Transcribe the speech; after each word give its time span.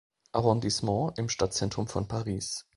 Arrondissement 0.31 1.13
im 1.19 1.29
Stadtzentrum 1.29 1.87
von 1.87 2.07
Paris. 2.07 2.65